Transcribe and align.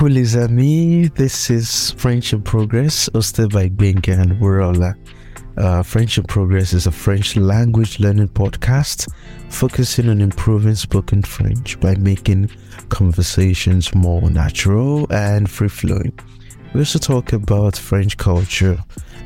Coucou 0.00 0.14
les 0.14 0.34
amis, 0.34 1.10
this 1.14 1.50
is 1.50 1.92
French 1.98 2.32
in 2.32 2.40
Progress, 2.40 3.10
hosted 3.12 3.52
by 3.52 3.68
Benga 3.68 4.18
and 4.18 4.32
Wurola. 4.40 4.94
Uh, 5.58 5.82
French 5.82 6.16
in 6.16 6.24
Progress 6.24 6.72
is 6.72 6.86
a 6.86 6.90
French 6.90 7.36
language 7.36 8.00
learning 8.00 8.28
podcast 8.28 9.06
focusing 9.50 10.08
on 10.08 10.22
improving 10.22 10.74
spoken 10.74 11.20
French 11.20 11.78
by 11.80 11.94
making 11.96 12.48
conversations 12.88 13.94
more 13.94 14.30
natural 14.30 15.06
and 15.10 15.50
free 15.50 15.68
flowing. 15.68 16.18
We 16.72 16.80
also 16.80 16.98
talk 16.98 17.34
about 17.34 17.76
French 17.76 18.16
culture, 18.16 18.78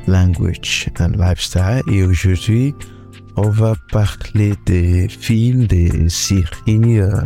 language, 0.07 0.89
and 0.99 1.15
lifestyle. 1.15 1.83
Et 1.89 2.03
aujourd'hui, 2.03 2.75
on 3.37 3.49
va 3.49 3.75
parler 3.93 4.57
des 4.65 5.07
films, 5.07 5.67
des 5.67 6.09
séries. 6.09 6.99
euh, 6.99 7.21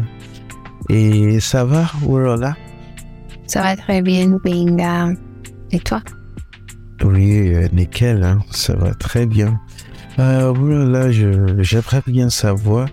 et 0.89 1.39
ça 1.39 1.65
va, 1.65 1.89
Wurola? 2.03 2.55
Ça 3.49 3.63
va 3.63 3.75
très 3.75 4.03
bien, 4.03 4.37
Benga. 4.43 5.11
Et 5.71 5.79
toi? 5.79 6.03
Oui, 7.03 7.51
euh, 7.51 7.67
nickel, 7.73 8.23
hein, 8.23 8.41
ça 8.51 8.75
va 8.75 8.93
très 8.93 9.25
bien. 9.25 9.59
Euh, 10.19 10.51
voilà, 10.51 11.11
je, 11.11 11.55
j'aimerais 11.63 12.03
bien 12.05 12.29
savoir, 12.29 12.87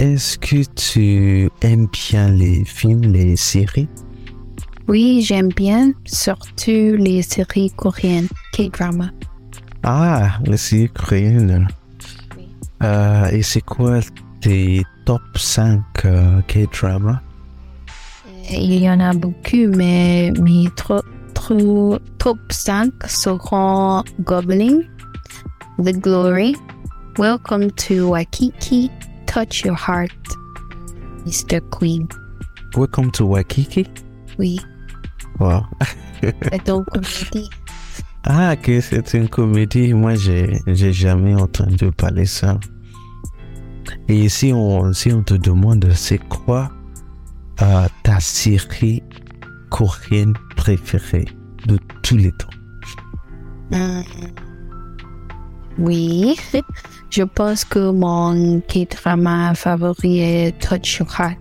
est-ce 0.00 0.36
que 0.36 0.64
tu 0.74 1.48
aimes 1.62 1.86
bien 1.92 2.28
les 2.28 2.64
films, 2.64 3.02
les 3.02 3.36
séries? 3.36 3.86
Oui, 4.88 5.22
j'aime 5.24 5.50
bien, 5.50 5.92
surtout 6.04 6.96
les 6.98 7.22
séries 7.22 7.70
coréennes, 7.70 8.26
K-drama. 8.52 9.12
Ah, 9.84 10.40
les 10.44 10.56
séries 10.56 10.88
coréennes. 10.88 11.68
Oui. 12.36 12.48
Euh, 12.82 13.26
et 13.30 13.42
c'est 13.42 13.60
quoi 13.64 14.00
tes 14.40 14.82
top 15.04 15.22
5 15.36 15.80
euh, 16.04 16.40
K-dramas? 16.48 17.20
Il 18.50 18.74
y 18.74 18.88
en 18.88 19.00
a 19.00 19.12
beaucoup, 19.12 19.66
mais 19.76 20.32
mes 20.40 20.68
trop, 20.76 21.00
trop, 21.34 21.98
top 22.18 22.38
5 22.50 22.92
seront 23.06 24.02
Goblin, 24.20 24.82
The 25.78 25.92
Glory, 25.98 26.54
Welcome 27.18 27.70
to 27.72 28.10
Waikiki, 28.10 28.90
Touch 29.26 29.64
Your 29.64 29.76
Heart, 29.76 30.10
Mr. 31.26 31.60
Queen. 31.70 32.06
Welcome 32.76 33.10
to 33.12 33.26
Waikiki? 33.26 33.86
Oui, 34.38 34.58
Wow. 35.40 35.62
c'est 36.20 36.68
une 36.68 36.84
comédie. 36.84 37.50
Ah, 38.26 38.56
que 38.56 38.80
c'est 38.80 39.12
une 39.12 39.28
comédie. 39.28 39.92
Moi, 39.92 40.14
j'ai, 40.14 40.58
j'ai 40.66 40.94
jamais 40.94 41.34
entendu 41.34 41.90
parler 41.92 42.24
ça. 42.24 42.58
Et 44.08 44.30
si 44.30 44.50
on, 44.54 44.94
si 44.94 45.12
on 45.12 45.22
te 45.22 45.34
demande 45.34 45.86
c'est 45.94 46.16
quoi 46.16 46.70
euh, 47.62 47.86
ta 48.02 48.20
série 48.20 49.02
coréenne 49.70 50.34
préférée 50.56 51.26
de 51.66 51.78
tous 52.02 52.16
les 52.16 52.32
temps? 52.32 52.48
Hmm. 53.70 54.02
Oui, 55.78 56.36
je 57.10 57.22
pense 57.22 57.64
que 57.64 57.90
mon 57.90 58.60
K-drama 58.60 59.54
favori 59.54 60.20
est 60.20 60.58
Touch 60.60 60.98
Your 60.98 61.08
Heart. 61.18 61.38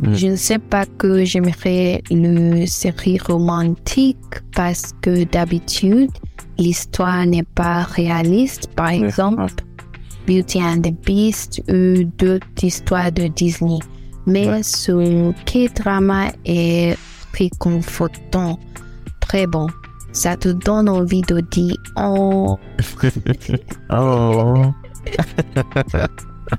Mm. 0.00 0.14
Je 0.14 0.26
ne 0.28 0.36
sais 0.36 0.58
pas 0.58 0.84
que 0.86 1.24
j'aimerais 1.24 2.02
le 2.10 2.66
série 2.66 3.18
romantique 3.18 4.18
parce 4.54 4.92
que 5.00 5.24
d'habitude, 5.24 6.10
l'histoire 6.58 7.26
n'est 7.26 7.42
pas 7.54 7.82
réaliste. 7.82 8.68
Par 8.74 8.90
exemple. 8.90 9.52
Beauty 10.26 10.60
and 10.60 10.82
the 10.82 10.92
Beast 11.06 11.62
ou 11.68 12.04
d'autres 12.18 12.62
histoires 12.62 13.10
de 13.10 13.28
Disney. 13.28 13.78
Mais 14.28 14.48
Ouais. 14.48 14.62
ce 14.62 15.32
K-drama 15.44 16.26
est 16.44 16.96
réconfortant, 17.34 18.58
très 19.20 19.46
bon. 19.46 19.66
Ça 20.12 20.36
te 20.36 20.48
donne 20.48 20.88
envie 20.88 21.22
de 21.22 21.40
dire 21.40 21.76
oh, 21.96 22.58
Oh, 23.90 24.64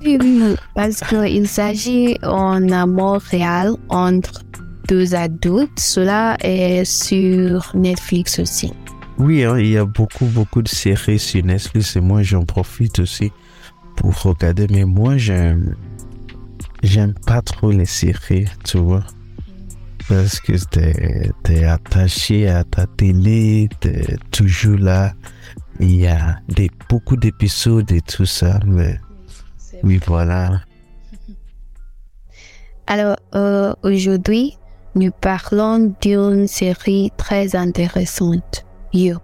Oui, 0.05 0.17
oui, 0.21 0.55
parce 0.75 0.99
qu'il 1.01 1.47
s'agit 1.47 2.17
en 2.23 2.69
amour 2.69 3.17
réel 3.31 3.71
entre 3.89 4.41
deux 4.87 5.15
adultes. 5.15 5.79
Cela 5.79 6.37
est 6.41 6.85
sur 6.85 7.71
Netflix 7.75 8.39
aussi. 8.39 8.71
oui, 9.17 9.43
hein, 9.43 9.57
il 9.57 9.67
y 9.71 9.77
a 9.77 9.85
beaucoup, 9.85 10.25
beaucoup 10.25 10.61
de 10.61 10.67
séries 10.67 11.19
sur 11.19 11.43
Netflix 11.43 11.95
et 11.95 12.01
moi, 12.01 12.21
j'en 12.23 12.43
profite 12.45 12.99
aussi 12.99 13.31
pour 13.95 14.13
regarder. 14.21 14.67
Mais 14.69 14.85
moi, 14.85 15.17
j'aime, 15.17 15.75
j'aime 16.83 17.13
pas 17.25 17.41
trop 17.41 17.71
les 17.71 17.85
séries, 17.85 18.47
tu 18.63 18.77
vois. 18.77 19.03
Parce 20.07 20.39
que 20.39 20.53
t'es, 20.69 21.31
t'es 21.43 21.65
attaché 21.65 22.47
à 22.47 22.63
ta 22.63 22.87
télé, 22.87 23.69
t'es 23.79 24.17
toujours 24.31 24.79
là. 24.79 25.13
Il 25.79 25.95
y 25.95 26.07
a 26.07 26.39
des, 26.47 26.69
beaucoup 26.89 27.15
d'épisodes 27.15 27.91
et 27.91 28.01
tout 28.01 28.25
ça, 28.25 28.59
mais 28.65 28.99
oui, 29.83 29.99
voilà. 30.05 30.61
Alors, 32.87 33.17
euh, 33.35 33.73
aujourd'hui, 33.83 34.57
nous 34.95 35.11
parlons 35.11 35.95
d'une 36.01 36.47
série 36.47 37.11
très 37.15 37.55
intéressante, 37.55 38.65
You. 38.93 39.19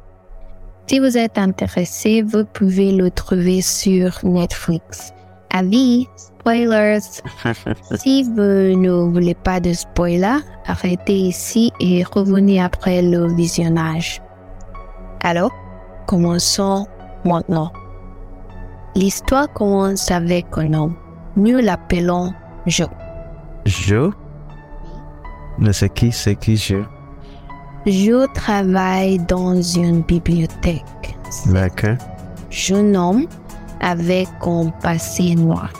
Si 0.87 0.99
vous 0.99 1.17
êtes 1.17 1.39
intéressé, 1.39 2.21
vous 2.21 2.45
pouvez 2.45 2.91
le 2.91 3.09
trouver 3.09 3.61
sur 3.61 4.19
Netflix. 4.23 5.11
Avis, 5.55 6.09
spoilers. 6.17 7.21
Si 7.95 8.23
vous 8.23 8.75
ne 8.75 9.09
voulez 9.09 9.35
pas 9.35 9.61
de 9.61 9.71
spoilers, 9.71 10.43
arrêtez 10.65 11.17
ici 11.17 11.71
et 11.79 12.03
revenez 12.03 12.61
après 12.61 13.01
le 13.01 13.33
visionnage. 13.33 14.21
Alors, 15.23 15.51
commençons 16.07 16.85
maintenant. 17.23 17.71
L'histoire 18.95 19.47
commence 19.53 20.11
avec 20.11 20.45
un 20.57 20.73
homme. 20.73 20.95
Nous 21.37 21.59
l'appelons 21.59 22.33
Joe. 22.65 22.89
Joe? 23.65 24.11
Mais 25.57 25.71
c'est 25.71 25.93
qui, 25.93 26.11
c'est 26.11 26.35
qui 26.35 26.57
Joe? 26.57 26.85
Joe 27.85 28.27
travaille 28.33 29.19
dans 29.19 29.61
une 29.61 30.01
bibliothèque. 30.01 31.15
D'accord. 31.45 31.95
Jeune 32.49 32.97
homme 32.97 33.25
avec 33.81 34.27
un 34.41 34.69
passé 34.81 35.35
noir. 35.35 35.71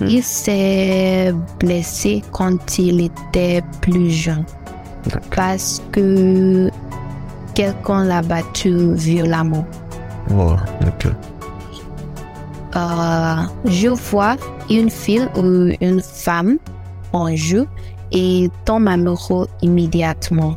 Il 0.00 0.22
s'est 0.22 1.32
blessé 1.60 2.22
quand 2.32 2.78
il 2.78 3.02
était 3.02 3.62
plus 3.80 4.10
jeune 4.10 4.44
parce 5.34 5.82
que 5.92 6.70
quelqu'un 7.54 8.04
l'a 8.04 8.22
battu 8.22 8.94
violemment. 8.94 9.66
Oh, 10.34 10.54
d'accord. 10.80 11.12
Euh, 12.74 13.42
je 13.66 13.88
vois 13.88 14.36
une 14.70 14.88
fille 14.88 15.28
ou 15.36 15.72
une 15.80 16.00
femme 16.00 16.58
en 17.12 17.34
jeu 17.36 17.66
et 18.12 18.50
tombe 18.64 18.88
amoureux 18.88 19.48
immédiatement. 19.60 20.56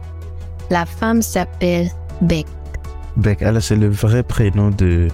La 0.70 0.86
femme 0.86 1.22
s'appelle 1.22 1.90
Beck. 2.22 2.48
Beck, 3.18 3.42
alors 3.42 3.62
c'est 3.62 3.76
le 3.76 3.90
vrai 3.90 4.24
prénom 4.24 4.70
de, 4.70 5.10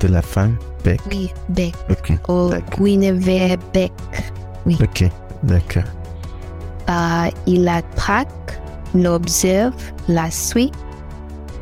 de 0.00 0.08
la 0.08 0.22
femme, 0.22 0.56
Beck. 0.84 1.00
Oui, 1.10 1.30
Beck. 1.48 1.74
Ok, 1.90 2.10
D'accord. 2.10 2.78
Guinevere 2.78 3.56
Beck. 3.72 3.92
ok, 4.66 5.10
d'accord. 5.42 5.82
Euh, 6.88 7.30
il 7.46 7.64
la 7.64 7.80
traque, 7.96 8.60
l'observe, 8.94 9.74
la 10.08 10.30
suit. 10.30 10.70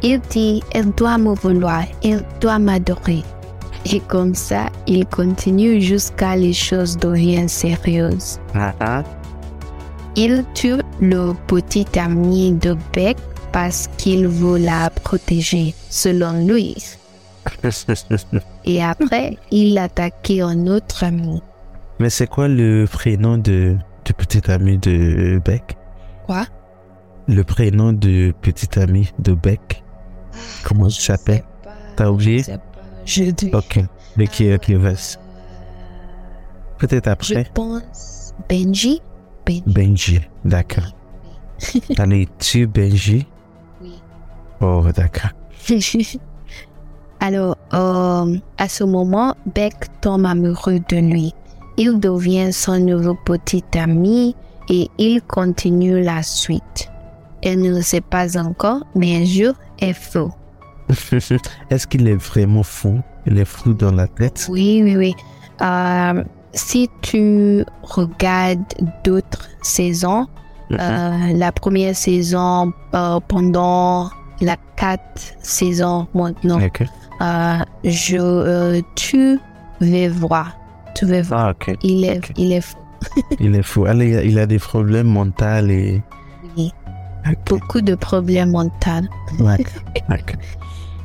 Il 0.02 0.20
dit, 0.30 0.62
elle 0.72 0.90
doit 0.90 1.16
me 1.16 1.34
vouloir, 1.34 1.84
elle 2.02 2.24
doit 2.40 2.58
m'adorer. 2.58 3.22
Et 3.84 4.00
comme 4.00 4.34
ça, 4.34 4.68
il 4.86 5.06
continue 5.06 5.80
jusqu'à 5.80 6.36
les 6.36 6.52
choses 6.52 6.96
deviennent 6.96 7.48
sérieuses. 7.48 8.38
Ah, 8.54 8.72
ah. 8.80 9.02
Il 10.16 10.44
tue 10.54 10.82
le 11.00 11.32
petit 11.46 11.86
ami 11.98 12.52
de 12.52 12.76
Beck 12.92 13.16
parce 13.52 13.88
qu'il 13.96 14.26
veut 14.26 14.58
la 14.58 14.90
protéger, 14.90 15.74
selon 15.88 16.32
lui. 16.46 16.76
Et 18.64 18.82
après, 18.82 19.36
il 19.50 19.76
attaque 19.78 20.30
un 20.30 20.66
autre 20.66 21.04
ami. 21.04 21.42
Mais 21.98 22.10
c'est 22.10 22.26
quoi 22.26 22.48
le 22.48 22.86
prénom 22.90 23.38
de, 23.38 23.76
du 24.04 24.12
petit 24.14 24.50
ami 24.50 24.78
de 24.78 25.40
Beck? 25.44 25.76
Quoi? 26.26 26.46
Le 27.28 27.44
prénom 27.44 27.92
du 27.92 28.34
petit 28.40 28.78
ami 28.78 29.10
de 29.18 29.34
Beck? 29.34 29.82
Comment 30.64 30.86
il 30.88 30.92
s'appelle? 30.92 31.44
T'as 31.96 32.10
oublié? 32.10 32.42
Je 33.04 33.24
dis. 33.24 33.50
Ok, 33.52 33.80
le 34.16 34.26
qui 34.26 34.74
vas 34.74 35.18
Peut-être 36.78 37.06
Je 37.06 37.10
après? 37.34 37.50
pense 37.54 38.34
Benji. 38.48 39.00
Ben- 39.46 39.62
Benji, 39.66 40.20
d'accord. 40.44 40.94
Allez, 41.98 42.28
tu 42.38 42.66
Benji? 42.66 43.26
Oui. 43.80 44.00
Oh, 44.60 44.84
d'accord. 44.94 45.30
Alors, 47.24 47.56
euh, 47.72 48.36
à 48.58 48.68
ce 48.68 48.82
moment, 48.82 49.34
Beck 49.54 49.74
tombe 50.00 50.26
amoureux 50.26 50.80
de 50.88 50.96
lui. 50.96 51.32
Il 51.76 52.00
devient 52.00 52.52
son 52.52 52.78
nouveau 52.80 53.14
petit 53.24 53.62
ami 53.78 54.34
et 54.68 54.90
il 54.98 55.22
continue 55.22 56.02
la 56.02 56.22
suite. 56.22 56.90
elle 57.44 57.60
ne 57.60 57.70
le 57.76 57.82
sait 57.82 58.00
pas 58.00 58.36
encore, 58.38 58.82
mais 58.94 59.16
un 59.22 59.24
jour, 59.24 59.54
est 59.80 59.94
fou. 59.94 60.30
Est-ce 61.70 61.86
qu'il 61.86 62.06
est 62.08 62.16
vraiment 62.16 62.62
fou? 62.64 63.00
Il 63.26 63.38
est 63.38 63.44
fou 63.44 63.72
dans 63.72 63.92
la 63.92 64.06
tête? 64.08 64.46
Oui, 64.50 64.80
oui, 64.84 64.96
oui. 64.96 65.14
Euh, 65.60 66.22
si 66.52 66.88
tu 67.02 67.64
regardes 67.82 68.60
d'autres 69.04 69.48
saisons, 69.62 70.26
Mhm. 70.70 70.78
euh, 70.80 71.32
la 71.34 71.52
première 71.52 71.94
saison 71.96 72.72
euh, 72.94 73.20
pendant 74.42 74.52
la 74.52 74.56
quatre 74.76 75.34
saisons 75.42 76.06
maintenant, 76.14 76.58
euh, 77.20 77.58
je, 77.84 78.16
euh, 78.18 78.80
tu 78.96 79.38
vais 79.80 80.08
voir. 80.08 80.56
Tu 80.94 81.06
vas 81.06 81.22
voir. 81.22 81.54
Ah. 81.66 81.72
Il 81.82 82.04
est, 82.04 82.20
il 82.36 82.52
est 82.52 82.60
fou. 82.60 82.76
Il 83.40 83.54
est 83.56 83.62
fou. 83.62 83.84
Allez, 83.86 84.10
il 84.10 84.16
a- 84.18 84.22
il 84.24 84.38
a 84.38 84.46
des 84.46 84.58
problèmes 84.60 85.08
mentaux 85.08 85.66
et. 85.68 86.02
Oui. 86.56 86.72
Beaucoup 87.48 87.80
de 87.80 87.94
problèmes 87.96 88.50
mentaux. 88.52 89.06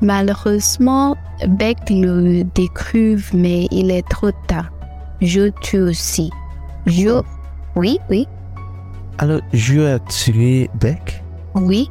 Malheureusement, 0.02 1.16
Beck 1.48 1.78
le 1.90 2.44
découvre, 2.44 3.24
mais 3.34 3.68
il 3.72 3.90
est 3.90 4.08
trop 4.08 4.30
tard. 4.48 4.70
Je 5.22 5.50
tue 5.62 5.80
aussi. 5.80 6.30
Je... 6.86 7.22
Oui, 7.76 8.00
oui, 8.12 8.28
Alors, 9.18 9.42
je 9.54 9.96
a 9.96 10.00
tué 10.00 10.70
Beck? 10.80 11.24
Oui. 11.56 11.90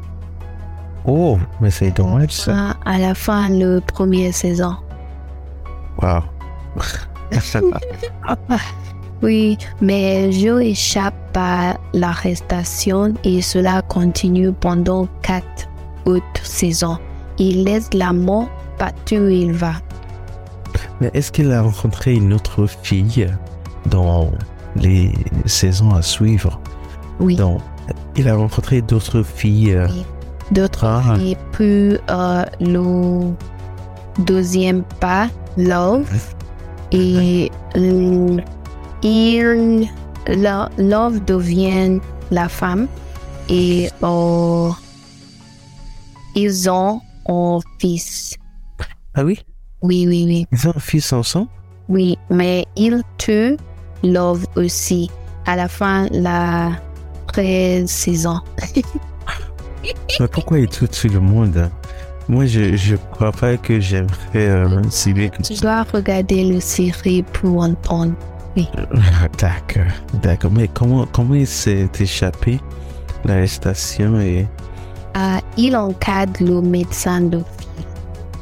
Oh, 1.06 1.38
mais 1.60 1.70
c'est 1.70 1.90
dommage 1.92 2.32
ça. 2.32 2.70
À, 2.84 2.94
à 2.94 2.98
la 2.98 3.14
fin, 3.14 3.48
le 3.48 3.80
première 3.80 4.34
saison. 4.34 4.74
Wow. 6.02 6.20
Oui, 9.22 9.56
mais 9.80 10.30
je 10.30 10.60
échappe 10.60 11.14
à 11.36 11.78
l'arrestation 11.94 13.14
et 13.24 13.40
cela 13.40 13.80
continue 13.82 14.52
pendant 14.52 15.08
quatre 15.22 15.68
autres 16.04 16.44
saisons. 16.44 16.98
Il 17.38 17.64
laisse 17.64 17.88
la 17.94 18.12
mort 18.12 18.48
partout 18.78 19.14
où 19.16 19.28
il 19.28 19.52
va. 19.52 19.72
mais 21.00 21.10
est-ce 21.14 21.32
qu'il 21.32 21.50
a 21.50 21.62
rencontré 21.62 22.14
une 22.14 22.34
autre 22.34 22.66
fille 22.66 23.26
dans 23.86 24.30
les 24.76 25.12
saisons 25.46 25.94
à 25.94 26.02
suivre? 26.02 26.60
Oui, 27.18 27.36
Donc, 27.36 27.62
il 28.16 28.28
a 28.28 28.36
rencontré 28.36 28.82
d'autres 28.82 29.22
filles. 29.22 29.72
euh, 29.72 29.88
Oui. 29.88 30.04
D'autres 30.50 30.84
Ah. 30.84 31.16
et 31.20 31.36
puis 31.52 31.98
euh, 32.10 32.44
le 32.60 33.32
deuxième 34.24 34.82
pas, 35.00 35.28
Love. 35.56 36.06
Et 36.92 37.50
euh, 37.76 38.36
il, 39.02 39.88
lo- 40.28 40.68
Love 40.78 41.24
devient 41.24 41.98
la 42.30 42.48
femme 42.48 42.86
et 43.48 43.88
euh, 44.02 44.70
ils 46.34 46.70
ont 46.70 47.00
un 47.28 47.58
fils. 47.78 48.36
Ah 49.14 49.24
oui? 49.24 49.38
Oui, 49.82 50.06
oui, 50.08 50.24
oui. 50.26 50.46
Ils 50.52 50.68
ont 50.68 50.72
un 50.76 50.80
fils 50.80 51.12
ensemble? 51.12 51.48
Oui, 51.88 52.18
mais 52.30 52.64
il 52.76 53.02
tue 53.18 53.56
Love 54.02 54.44
aussi 54.56 55.10
à 55.46 55.56
la 55.56 55.68
fin 55.68 56.06
la 56.12 56.70
13 57.28 57.88
saison. 57.90 58.40
Mais 60.20 60.28
pourquoi 60.28 60.58
il 60.58 60.68
tue 60.68 60.88
tout 60.88 61.08
le 61.08 61.20
monde? 61.20 61.70
Moi, 62.28 62.46
je 62.46 62.76
je 62.76 62.96
crois 63.12 63.30
pas 63.32 63.56
que 63.56 63.78
j'aimerais 63.78 64.10
euh, 64.34 64.80
Tu 65.44 65.54
dois 65.60 65.84
regarder 65.84 66.44
le 66.44 66.60
série 66.60 67.22
pour 67.22 67.62
entendre. 67.62 68.14
D'accord, 69.38 69.92
d'accord. 70.22 70.50
Mais 70.50 70.66
comment, 70.68 71.06
comment 71.12 71.34
il 71.34 71.46
s'est 71.46 71.88
échappé 72.00 72.58
l'arrestation 73.24 74.18
et 74.18 74.46
Ah, 75.14 75.40
il 75.58 75.76
encadre 75.76 76.42
le 76.42 76.60
médecin 76.62 77.20
de 77.20 77.42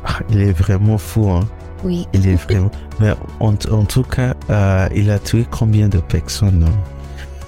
Ah, 0.07 0.21
il 0.31 0.41
est 0.43 0.53
vraiment 0.53 0.99
fou, 0.99 1.29
hein. 1.31 1.41
oui. 1.85 2.07
Il 2.13 2.29
est 2.29 2.37
vraiment. 2.37 2.71
Mais 3.01 3.13
en, 3.41 3.55
en 3.73 3.85
tout 3.85 4.05
cas, 4.05 4.35
euh, 4.51 4.89
il 4.95 5.11
a 5.11 5.19
tué 5.19 5.45
combien 5.51 5.89
de 5.89 5.99
personnes 5.99 6.65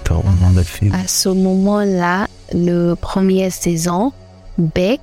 dans, 0.09 0.23
dans 0.41 0.55
le 0.55 0.63
film 0.63 0.93
À 0.93 1.07
ce 1.07 1.29
moment-là, 1.29 2.27
le 2.53 2.93
première 2.95 3.51
saison, 3.51 4.11
Beck, 4.57 5.01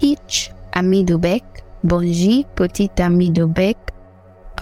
Peach, 0.00 0.52
ami 0.72 1.04
de 1.04 1.16
Beck, 1.16 1.44
Bonji, 1.82 2.46
petit 2.56 2.90
ami 2.98 3.30
de 3.30 3.44
Beck, 3.44 3.76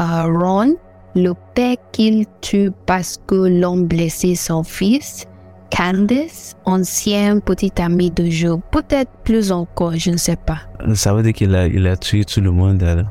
euh, 0.01 0.25
Ron, 0.25 0.75
le 1.15 1.33
père 1.55 1.77
qu'il 1.93 2.27
tue 2.41 2.71
parce 2.87 3.19
que 3.27 3.35
l'homme 3.35 3.87
blessé 3.87 4.35
son 4.35 4.63
fils, 4.63 5.27
Candace, 5.75 6.55
ancien 6.67 7.39
petit 7.41 7.73
ami 7.79 8.11
de 8.11 8.29
Joe, 8.29 8.61
peut-être 8.71 9.11
plus 9.25 9.53
encore, 9.53 9.95
je 9.97 10.11
ne 10.11 10.17
sais 10.19 10.37
pas. 10.37 10.59
Ça 10.95 11.15
veut 11.15 11.23
dire 11.23 11.33
qu'il 11.33 11.55
a, 11.55 11.67
il 11.67 11.87
a 11.87 11.97
tué 11.97 12.25
tout 12.25 12.41
le 12.41 12.51
monde 12.51 12.83
alors. 12.83 13.07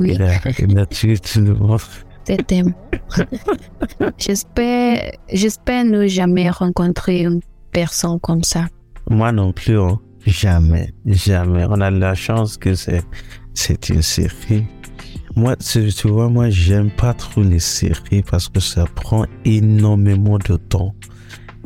Oui, 0.00 0.12
Il, 0.14 0.22
a, 0.22 0.32
il 0.58 0.78
a 0.78 0.86
tué 0.86 1.18
tout 1.18 1.40
le 1.40 1.54
monde. 1.54 1.78
j'espère, 4.18 5.12
j'espère 5.32 5.84
ne 5.84 6.06
jamais 6.06 6.50
rencontrer 6.50 7.22
une 7.22 7.40
personne 7.72 8.20
comme 8.20 8.42
ça. 8.42 8.66
Moi 9.08 9.32
non 9.32 9.52
plus, 9.52 9.78
hein. 9.78 9.98
Jamais, 10.26 10.92
jamais. 11.06 11.64
On 11.68 11.80
a 11.80 11.90
la 11.90 12.14
chance 12.14 12.56
que 12.56 12.74
c'est, 12.74 13.02
c'est 13.54 13.88
une 13.88 14.02
série. 14.02 14.66
Moi, 15.34 15.56
tu, 15.56 15.92
tu 15.92 16.08
vois, 16.08 16.28
moi, 16.28 16.50
j'aime 16.50 16.90
pas 16.90 17.14
trop 17.14 17.42
les 17.42 17.58
séries 17.60 18.22
parce 18.28 18.48
que 18.48 18.60
ça 18.60 18.84
prend 18.94 19.24
énormément 19.44 20.38
de 20.38 20.56
temps. 20.56 20.94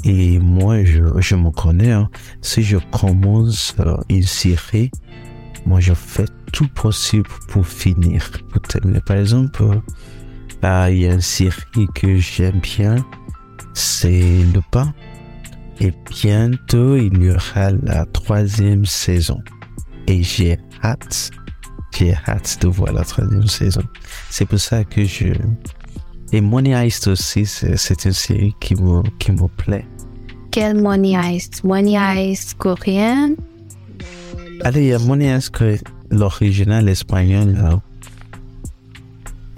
Et 0.04 0.38
moi, 0.38 0.84
je, 0.84 1.02
je 1.18 1.34
me 1.34 1.50
connais, 1.50 1.92
hein. 1.92 2.08
Si 2.42 2.62
je 2.62 2.76
commence 2.92 3.74
euh, 3.80 3.96
une 4.08 4.22
série, 4.22 4.90
moi, 5.66 5.80
je 5.80 5.94
fais 5.94 6.26
tout 6.52 6.68
possible 6.68 7.28
pour 7.48 7.66
finir, 7.66 8.30
pour 8.50 8.60
terminer. 8.62 9.00
Par 9.00 9.16
exemple, 9.16 9.80
là, 10.64 10.90
il 10.90 11.02
y 11.02 11.06
a 11.06 11.12
une 11.12 11.20
série 11.20 11.86
que 11.94 12.16
j'aime 12.16 12.60
bien, 12.60 12.96
c'est 13.74 14.44
Le 14.54 14.62
Pain. 14.70 14.94
Et 15.78 15.92
bientôt, 16.08 16.96
il 16.96 17.22
y 17.22 17.30
aura 17.30 17.70
la 17.82 18.06
troisième 18.06 18.86
saison. 18.86 19.38
Et 20.06 20.22
j'ai 20.22 20.58
hâte, 20.82 21.30
j'ai 21.94 22.14
hâte 22.26 22.58
de 22.62 22.68
voir 22.68 22.94
la 22.94 23.04
troisième 23.04 23.46
saison. 23.46 23.82
C'est 24.30 24.46
pour 24.46 24.58
ça 24.58 24.84
que 24.84 25.04
je... 25.04 25.34
Et 26.32 26.40
Money 26.40 26.70
Heist 26.70 27.08
aussi, 27.08 27.44
c'est 27.44 28.04
une 28.06 28.12
série 28.12 28.54
qui 28.58 28.74
me, 28.74 29.02
qui 29.18 29.32
me 29.32 29.46
plaît. 29.48 29.86
Quel 30.50 30.80
Money 30.80 31.12
Heist? 31.14 31.62
Money 31.62 31.96
Heist 31.96 32.54
coréen? 32.54 33.34
Allez, 34.62 34.84
il 34.84 34.88
y 34.88 34.94
a 34.94 34.98
Money 34.98 35.26
Heist 35.26 35.50
que 35.50 35.76
l'original 36.10 36.88
espagnol, 36.88 37.52
là. 37.52 37.82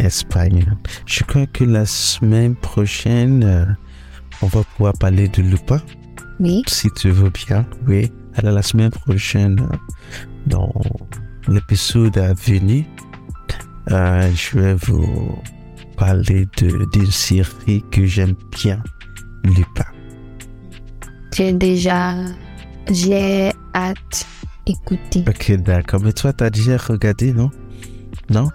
Espagnol. 0.07 0.77
Je 1.07 1.23
crois 1.25 1.47
que 1.47 1.65
la 1.65 1.87
semaine 1.87 2.55
prochaine, 2.55 3.45
euh, 3.45 3.65
on 4.43 4.47
va 4.47 4.63
pouvoir 4.63 4.93
parler 4.99 5.29
de 5.29 5.43
Lupin. 5.43 5.81
Oui. 6.39 6.63
si 6.67 6.91
tu 6.91 7.11
veux 7.11 7.31
bien, 7.31 7.67
oui. 7.87 8.13
Alors 8.35 8.53
la 8.53 8.63
semaine 8.63 8.91
prochaine, 8.91 9.59
euh, 9.61 9.77
dans 10.47 10.73
l'épisode 11.49 12.19
à 12.19 12.35
venir, 12.35 12.85
euh, 13.91 14.31
je 14.35 14.59
vais 14.59 14.75
vous 14.75 15.39
parler 15.97 16.47
de 16.59 16.87
d'une 16.93 17.11
série 17.11 17.83
que 17.91 18.05
j'aime 18.05 18.35
bien, 18.53 18.83
Lupin. 19.45 19.87
J'ai 21.35 21.53
déjà. 21.53 22.15
J'ai 22.91 23.51
hâte 23.75 24.27
d'écouter. 24.67 25.25
Ok, 25.27 25.53
d'accord. 25.63 26.01
Mais 26.01 26.13
toi, 26.13 26.33
t'as 26.33 26.51
déjà 26.51 26.77
regardé, 26.77 27.33
non? 27.33 27.51
Non? 28.31 28.49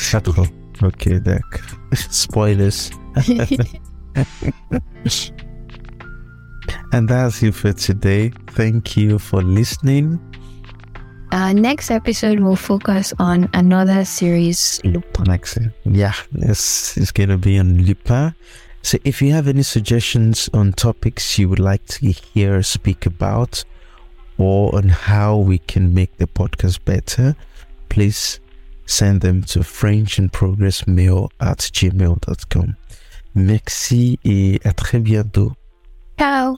Non. 0.00 0.10
Pas 0.12 0.20
trop. 0.20 0.46
Ok, 0.82 1.08
d'accord. 1.20 1.60
Spoilers. 2.10 2.90
And 6.92 7.08
that's 7.08 7.42
it 7.42 7.54
for 7.54 7.72
today. 7.72 8.32
Thank 8.48 8.96
you 8.96 9.18
for 9.18 9.42
listening. 9.42 10.18
Uh, 11.32 11.52
next 11.52 11.90
episode 11.90 12.40
will 12.40 12.56
focus 12.56 13.14
on 13.20 13.48
another 13.54 14.04
series, 14.04 14.80
Lupin. 14.84 15.24
Next, 15.24 15.58
yeah, 15.84 16.14
it's, 16.34 16.96
it's 16.96 17.12
going 17.12 17.28
to 17.28 17.38
be 17.38 17.58
on 17.58 17.84
Lupin. 17.84 18.34
So 18.82 18.98
if 19.04 19.22
you 19.22 19.32
have 19.32 19.46
any 19.46 19.62
suggestions 19.62 20.48
on 20.52 20.72
topics 20.72 21.38
you 21.38 21.48
would 21.48 21.60
like 21.60 21.84
to 21.86 22.10
hear 22.10 22.56
us 22.56 22.68
speak 22.68 23.06
about 23.06 23.62
or 24.38 24.74
on 24.74 24.88
how 24.88 25.36
we 25.36 25.58
can 25.58 25.94
make 25.94 26.16
the 26.16 26.26
podcast 26.26 26.84
better, 26.84 27.36
please 27.90 28.40
send 28.90 29.20
them 29.20 29.42
to 29.44 29.60
frenchinprogressmail 29.60 31.28
at 31.40 31.70
gmail.com. 31.72 32.74
Merci 33.34 34.18
et 34.24 34.60
à 34.64 34.72
très 34.72 34.98
bientôt. 34.98 35.52
Ciao. 36.18 36.56